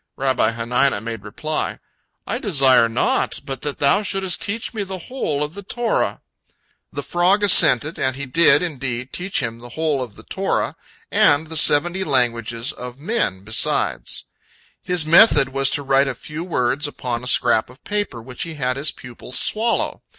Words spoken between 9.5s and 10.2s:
the whole of